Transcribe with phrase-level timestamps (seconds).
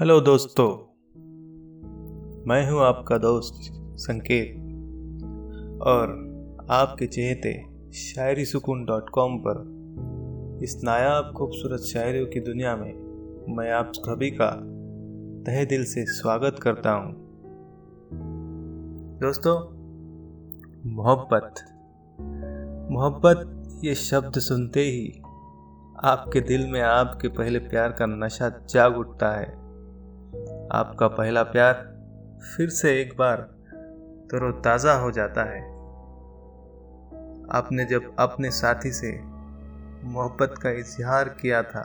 [0.00, 0.68] Hello दोस्तों।
[2.48, 4.56] मैं हूँ आपका दोस्त संकेत।
[5.82, 6.08] और
[6.70, 9.56] आपके चहेते शायरी सुकून डॉट कॉम पर
[10.62, 12.94] इस नायाब खूबसूरत शायरियों की दुनिया में
[13.56, 14.50] मैं आप सभी का
[15.44, 17.14] तहे दिल से स्वागत करता हूँ।
[19.20, 19.60] दोस्तों,
[20.90, 21.54] मोहब्बत।
[22.92, 25.20] मोहब्बत ये शब्द सुनते ही
[26.04, 29.65] आपके दिल में आपके पहले प्यार का नशा जाग उठता है।
[30.76, 31.74] आपका पहला प्यार
[32.46, 33.36] फिर से एक बार
[34.30, 35.60] तरोताज़ा हो जाता है।
[37.50, 39.12] आपने जब अपने साथी से
[40.04, 41.82] मोहब्बत का इजहार किया था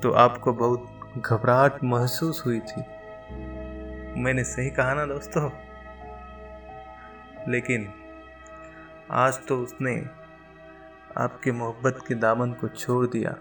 [0.00, 0.86] तो आपको बहुत
[1.18, 2.80] घबराहट महसूस हुई थी।
[4.22, 5.50] मैंने सही कहा ना दोस्तों?
[7.48, 7.88] लेकिन
[9.10, 9.96] आज तो उसने
[11.16, 13.36] आपके मोहब्बत के दामन को छोड़ दिया।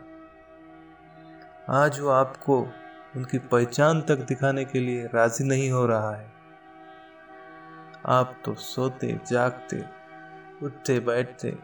[1.70, 2.66] आज वो आपको
[3.18, 6.34] उनकी पहचान तक दिखाने के लिए राज़ी नहीं हो रहा है।
[8.06, 9.84] आप तो सोते, जागते,
[10.66, 11.58] उठते, बैठते,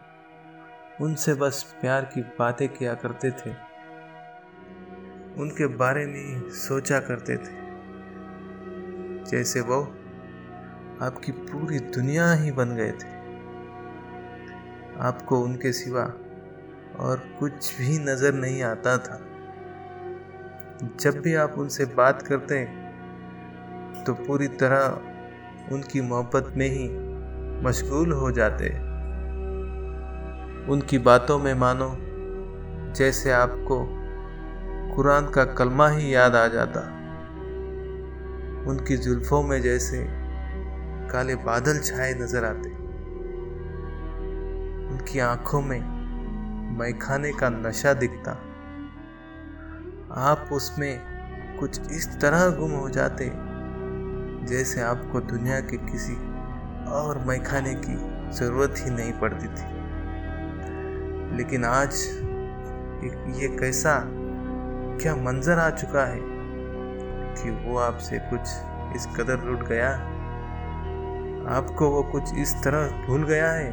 [1.00, 3.50] उनसे बस प्यार की बातें किया करते थे।
[5.40, 7.60] उनके बारे में सोचा करते थे।
[9.24, 9.82] जैसे वो
[11.02, 13.20] आपकी पूरी दुनिया ही बन गए थे।
[15.00, 16.02] आपको उनके सिवा
[16.98, 19.26] और कुछ भी नज़र नहीं आता था।
[20.82, 26.88] जब भी आप उनसे बात करते हैं तो पूरी तरह उनकी मोहब्बत में ही
[27.66, 28.68] मशगूल हो जाते
[30.68, 31.96] उनकी बातों में मानो,
[32.94, 33.86] जैसे आपको
[34.96, 36.80] कुरान का कलमा ही याद आ जाता।
[38.70, 40.06] उनकी जुल्फों में जैसे
[41.10, 42.70] काले बादल छाए नज़र आते।
[44.92, 45.80] उनकी आँखों में
[46.78, 48.32] मैखाने का नशा दिखता।
[50.10, 53.30] आप उसमें कुछ इस तरह गुम हो जाते,
[54.46, 56.14] जैसे आपको दुनिया के किसी
[56.90, 57.94] और मैखाने की
[58.38, 59.68] ज़रूरत ही नहीं पड़ती थी।
[61.36, 61.94] लेकिन आज
[63.40, 63.94] ये कैसा,
[65.00, 66.20] क्या मंजर आ चुका है
[67.34, 69.90] कि वो आपसे कुछ इस कदर लुट गया?
[71.50, 73.72] आपको वो कुछ इस तरह भूल गया है,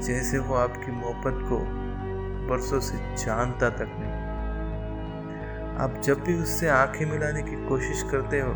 [0.00, 1.58] जैसे वो आपकी मोहब्बत को
[2.48, 4.19] बरसों से जानता तक नहीं।
[5.80, 8.52] आप जब भी उससे आँखें मिलाने की कोशिश करते हो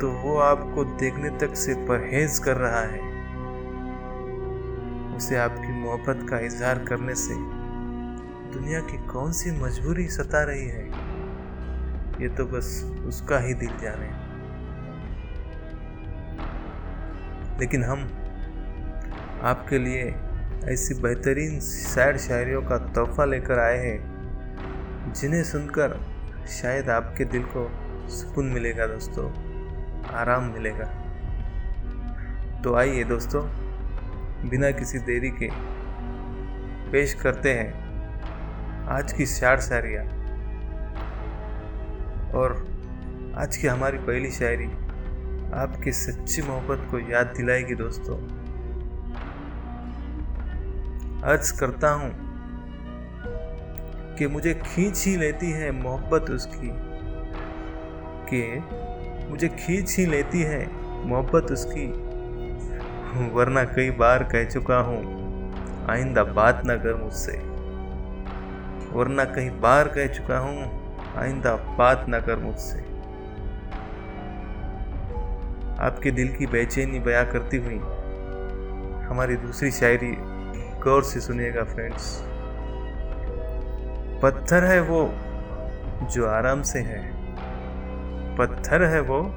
[0.00, 3.00] तो वो आपको देखने तक से परहेज कर रहा है।
[5.16, 7.34] उसे आपकी मोहब्बत का इजहार करने से
[8.52, 10.86] दुनिया की कौन सी मजबूरी सता रही है,
[12.22, 14.10] ये तो बस उसका ही दिल जाने।
[17.58, 18.02] लेकिन हम
[19.42, 20.14] आपके लिए
[20.64, 24.11] ऐसी बेहतरीन सैड शायरियों का तोहफा लेकर आए हैं।
[25.12, 26.00] जिन्हें सुनकर
[26.48, 27.70] शायद आपके दिल को
[28.08, 29.30] सुकून मिलेगा दोस्तों,
[30.14, 30.84] आराम मिलेगा।
[32.64, 33.42] तो आइए दोस्तों,
[34.48, 35.48] बिना किसी देरी के
[36.90, 40.02] पेश करते हैं आज की शार शायरिया।
[42.38, 42.68] और
[43.38, 44.66] आज की हमारी पहली शायरी
[45.54, 48.18] आपकी सच्ची मोहब्बत को याद दिलाएगी दोस्तों।
[51.22, 52.31] अर्ज़ करता हूँ
[54.18, 56.70] कि मुझे खींच ही लेती है मोहब्बत उसकी।
[58.32, 58.62] कि
[59.30, 60.66] मुझे खींच ही लेती है
[61.06, 62.12] मोहब्बत उसकी।
[63.28, 65.22] वरना कई बार कह चुका हूँ,
[65.90, 67.32] आइंदा बात ना कर मुझसे।
[68.92, 70.82] वरना कई बार कह चुका हूँ,
[71.16, 72.78] आइंदा बात ना कर मुझसे।
[75.80, 77.78] आपके दिल की बेचैनी बयां करती हुई
[79.06, 80.16] हमारी दूसरी शायरी
[80.80, 82.31] गौर से सुनिएगा, फ्रेंड्स।
[84.22, 85.10] पत्थर है वो
[86.08, 87.12] जो आराम से है।
[88.36, 89.30] पत्थर है वो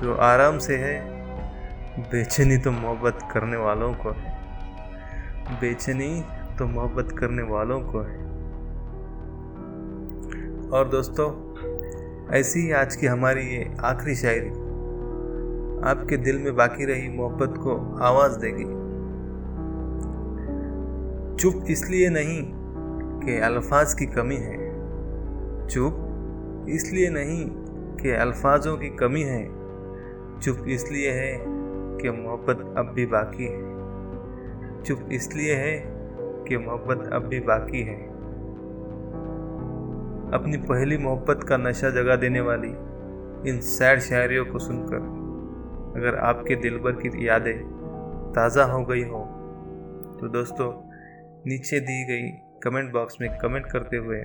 [0.00, 1.10] जो आराम से है।
[1.98, 4.38] बेचैनी तो मोहब्बत करने वालों को है।
[5.60, 6.24] बेचैनी
[6.58, 8.22] तो मोहब्बत करने वालों को है।
[10.70, 11.52] और दोस्तों,
[12.34, 14.48] ऐसी ही आज की हमारी ये आखिरी शायरी
[15.90, 18.82] आपके दिल में बाकी रही मोहब्बत को आवाज़ देगी।
[21.36, 22.61] चुप इसलिए नहीं
[23.24, 24.56] कि अल्फाज की कमी है।
[25.68, 26.66] चुप?
[26.68, 27.44] इसलिए नहीं
[27.96, 29.44] कि अल्फाजों की कमी है।
[30.40, 31.32] चुप इसलिए है
[31.98, 35.74] कि मोहब्बत अब भी बाकी है। चुप इसलिए है
[36.48, 37.96] कि मोहब्बत अब भी बाकी है।
[40.32, 42.68] अपनी पहली मोहब्बत का नशा जगा देने वाली
[43.50, 45.10] इन सैड शायरियों को सुनकर
[45.96, 47.58] अगर आपके दिल भर की यादें
[48.32, 49.18] ताज़ा हो गई हो
[50.20, 50.72] तो दोस्तों,
[51.46, 52.28] नीचे दी गई
[52.62, 54.20] कमेंट बॉक्स में कमेंट करते हुए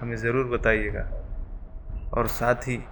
[0.00, 1.02] हमें ज़रूर बताइएगा।
[2.14, 2.84] और साथ ही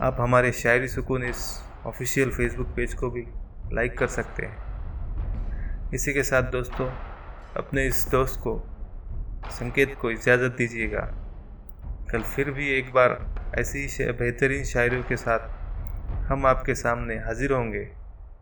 [0.00, 3.26] आप हमारे शायरी सुकून इस ऑफिशियल फेसबुक पेज को भी
[3.72, 6.86] लाइक कर सकते हैं। इसी के साथ दोस्तों,
[7.56, 8.54] अपने इस दोस्त को,
[9.50, 11.08] संकेत को इजाज़त दीजिएगा।
[12.12, 13.18] कल फिर भी एक बार
[13.58, 15.48] ऐसी ही बेहतरीन शायरियों के साथ
[16.30, 17.84] हम आपके सामने हाजिर होंगे।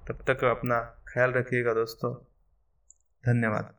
[0.09, 2.15] तब तक अपना ख्याल रखिएगा दोस्तों।
[3.25, 3.78] धन्यवाद।